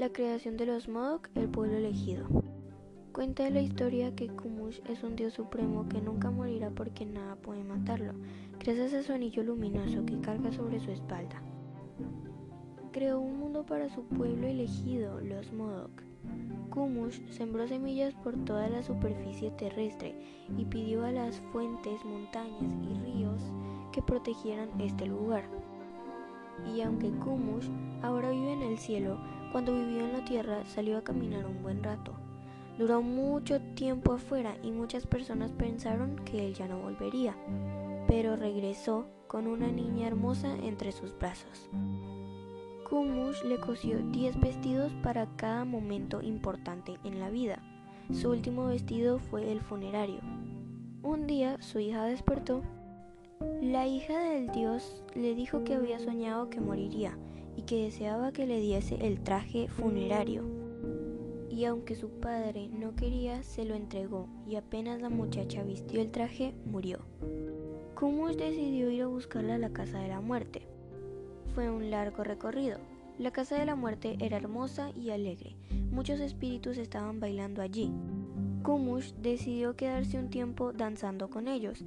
La 0.00 0.08
creación 0.08 0.56
de 0.56 0.64
los 0.64 0.88
Modok, 0.88 1.28
el 1.34 1.50
pueblo 1.50 1.76
elegido. 1.76 2.26
Cuenta 3.12 3.50
la 3.50 3.60
historia 3.60 4.14
que 4.14 4.28
Kumush 4.28 4.80
es 4.88 5.02
un 5.02 5.14
dios 5.14 5.34
supremo 5.34 5.90
que 5.90 6.00
nunca 6.00 6.30
morirá 6.30 6.70
porque 6.70 7.04
nada 7.04 7.36
puede 7.36 7.62
matarlo, 7.64 8.14
gracias 8.58 8.94
a 8.94 9.02
su 9.02 9.12
anillo 9.12 9.42
luminoso 9.42 10.06
que 10.06 10.18
carga 10.22 10.52
sobre 10.52 10.80
su 10.80 10.90
espalda. 10.90 11.42
Creó 12.92 13.20
un 13.20 13.40
mundo 13.40 13.66
para 13.66 13.90
su 13.90 14.02
pueblo 14.04 14.46
elegido, 14.46 15.20
los 15.20 15.52
Modok. 15.52 16.02
Kumush 16.70 17.20
sembró 17.28 17.68
semillas 17.68 18.14
por 18.14 18.42
toda 18.46 18.70
la 18.70 18.82
superficie 18.82 19.50
terrestre 19.50 20.14
y 20.56 20.64
pidió 20.64 21.04
a 21.04 21.12
las 21.12 21.38
fuentes, 21.52 22.02
montañas 22.06 22.74
y 22.82 22.94
ríos 23.04 23.42
que 23.92 24.00
protegieran 24.00 24.70
este 24.80 25.04
lugar. 25.04 25.44
Y 26.74 26.80
aunque 26.80 27.10
Kumush 27.10 27.68
ahora 28.00 28.30
vive 28.30 28.54
en 28.54 28.62
el 28.62 28.78
cielo, 28.78 29.18
cuando 29.52 29.72
vivió 29.72 30.04
en 30.04 30.12
la 30.12 30.24
tierra 30.24 30.64
salió 30.66 30.98
a 30.98 31.04
caminar 31.04 31.46
un 31.46 31.62
buen 31.62 31.82
rato. 31.82 32.12
Duró 32.78 33.02
mucho 33.02 33.60
tiempo 33.74 34.12
afuera 34.12 34.56
y 34.62 34.70
muchas 34.70 35.06
personas 35.06 35.52
pensaron 35.52 36.16
que 36.24 36.46
él 36.46 36.54
ya 36.54 36.66
no 36.66 36.78
volvería, 36.78 37.36
pero 38.06 38.36
regresó 38.36 39.06
con 39.26 39.46
una 39.46 39.68
niña 39.68 40.06
hermosa 40.06 40.54
entre 40.62 40.92
sus 40.92 41.16
brazos. 41.18 41.68
Kumush 42.88 43.44
le 43.44 43.58
cosió 43.60 43.98
10 43.98 44.40
vestidos 44.40 44.92
para 45.02 45.26
cada 45.36 45.64
momento 45.64 46.22
importante 46.22 46.98
en 47.04 47.20
la 47.20 47.30
vida. 47.30 47.62
Su 48.12 48.30
último 48.30 48.66
vestido 48.66 49.18
fue 49.18 49.52
el 49.52 49.60
funerario. 49.60 50.20
Un 51.02 51.26
día 51.26 51.60
su 51.60 51.78
hija 51.78 52.04
despertó. 52.04 52.62
La 53.62 53.86
hija 53.86 54.18
del 54.18 54.50
dios 54.50 55.04
le 55.14 55.34
dijo 55.34 55.62
que 55.62 55.74
había 55.74 56.00
soñado 56.00 56.50
que 56.50 56.60
moriría 56.60 57.16
y 57.56 57.62
que 57.62 57.84
deseaba 57.84 58.32
que 58.32 58.46
le 58.46 58.60
diese 58.60 59.06
el 59.06 59.20
traje 59.20 59.68
funerario 59.68 60.60
y 61.60 61.66
aunque 61.66 61.94
su 61.94 62.08
padre 62.08 62.68
no 62.68 62.94
quería, 62.96 63.42
se 63.42 63.66
lo 63.66 63.74
entregó 63.74 64.28
y 64.48 64.56
apenas 64.56 65.02
la 65.02 65.10
muchacha 65.10 65.62
vistió 65.62 66.00
el 66.00 66.10
traje, 66.10 66.54
murió. 66.64 67.00
Kumush 67.96 68.36
decidió 68.36 68.90
ir 68.90 69.02
a 69.02 69.08
buscarla 69.08 69.56
a 69.56 69.58
la 69.58 69.68
casa 69.68 69.98
de 69.98 70.08
la 70.08 70.22
muerte. 70.22 70.62
Fue 71.54 71.68
un 71.68 71.90
largo 71.90 72.24
recorrido. 72.24 72.78
La 73.18 73.30
casa 73.30 73.58
de 73.58 73.66
la 73.66 73.74
muerte 73.74 74.16
era 74.20 74.38
hermosa 74.38 74.90
y 74.96 75.10
alegre. 75.10 75.54
Muchos 75.90 76.20
espíritus 76.20 76.78
estaban 76.78 77.20
bailando 77.20 77.60
allí. 77.60 77.92
Kumush 78.62 79.12
decidió 79.20 79.76
quedarse 79.76 80.18
un 80.18 80.30
tiempo 80.30 80.72
danzando 80.72 81.28
con 81.28 81.46
ellos, 81.46 81.84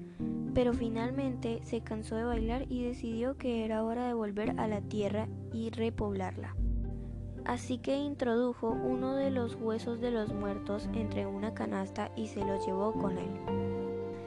pero 0.54 0.74
finalmente 0.74 1.62
se 1.64 1.82
cansó 1.82 2.16
de 2.16 2.24
bailar 2.24 2.66
y 2.70 2.84
decidió 2.84 3.38
que 3.38 3.66
era 3.66 3.84
hora 3.84 4.08
de 4.08 4.14
volver 4.14 4.60
a 4.60 4.68
la 4.68 4.82
tierra 4.82 5.28
y 5.52 5.70
repoblarla 5.70 6.56
así 7.46 7.78
que 7.78 7.98
introdujo 7.98 8.70
uno 8.70 9.16
de 9.16 9.30
los 9.30 9.56
huesos 9.56 10.00
de 10.00 10.12
los 10.12 10.34
muertos 10.34 10.90
entre 10.94 11.26
una 11.26 11.54
canasta 11.54 12.12
y 12.16 12.28
se 12.28 12.44
los 12.46 12.66
llevó 12.66 12.94
con 12.94 13.18
él. 13.18 13.32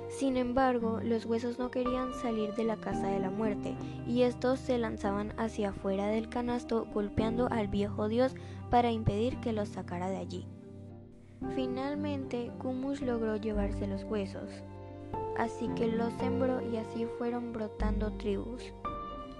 Sin 0.08 0.36
embargo, 0.36 1.00
los 1.02 1.26
huesos 1.26 1.58
no 1.58 1.70
querían 1.70 2.14
salir 2.14 2.54
de 2.54 2.64
la 2.64 2.76
casa 2.76 3.08
de 3.08 3.18
la 3.18 3.30
muerte, 3.30 3.76
y 4.06 4.22
estos 4.22 4.60
se 4.60 4.78
lanzaban 4.78 5.32
hacia 5.36 5.70
afuera 5.70 6.06
del 6.06 6.28
canasto 6.28 6.86
golpeando 6.94 7.48
al 7.50 7.68
viejo 7.68 8.08
dios 8.08 8.34
para 8.70 8.92
impedir 8.92 9.38
que 9.40 9.52
los 9.52 9.68
sacara 9.68 10.08
de 10.08 10.18
allí. 10.18 10.46
Finalmente, 11.54 12.52
Kumush 12.58 13.02
logró 13.02 13.36
llevarse 13.36 13.86
los 13.86 14.04
huesos, 14.04 14.48
así 15.38 15.68
que 15.76 15.86
los 15.86 16.12
sembró 16.14 16.60
y 16.70 16.76
así 16.76 17.06
fueron 17.18 17.52
brotando 17.52 18.12
tribus. 18.12 18.72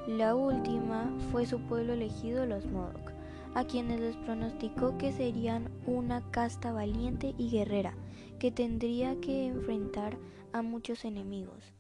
La 0.06 0.34
última 0.34 1.12
fue 1.30 1.46
su 1.46 1.60
pueblo 1.60 1.92
elegido, 1.94 2.46
los 2.46 2.66
Modok 2.66 3.16
a 3.56 3.64
quienes 3.64 3.98
les 4.00 4.16
pronosticó 4.16 4.98
que 4.98 5.12
serían 5.12 5.70
una 5.86 6.30
casta 6.30 6.72
valiente 6.72 7.34
y 7.38 7.48
guerrera, 7.48 7.94
que 8.38 8.50
tendría 8.50 9.18
que 9.18 9.46
enfrentar 9.46 10.18
a 10.52 10.60
muchos 10.60 11.06
enemigos. 11.06 11.72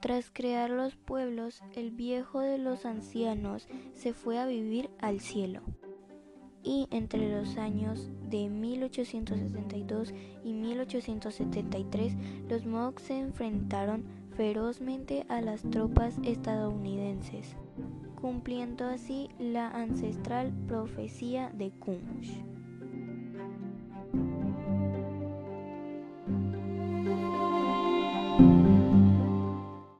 Tras 0.00 0.30
crear 0.30 0.68
los 0.68 0.96
pueblos, 0.96 1.62
el 1.74 1.92
viejo 1.92 2.40
de 2.40 2.58
los 2.58 2.84
ancianos 2.84 3.66
se 3.94 4.12
fue 4.12 4.38
a 4.38 4.44
vivir 4.44 4.90
al 5.00 5.20
cielo 5.20 5.62
y 6.68 6.86
entre 6.90 7.30
los 7.30 7.56
años 7.56 8.10
de 8.28 8.50
1872 8.50 10.12
y 10.44 10.52
1873 10.52 12.12
los 12.50 12.66
Mohawks 12.66 13.04
se 13.04 13.18
enfrentaron 13.18 14.04
ferozmente 14.36 15.24
a 15.30 15.40
las 15.40 15.62
tropas 15.62 16.18
estadounidenses, 16.22 17.56
cumpliendo 18.20 18.84
así 18.84 19.30
la 19.38 19.70
ancestral 19.70 20.52
profecía 20.66 21.50
de 21.54 21.70
Kumush. 21.70 22.34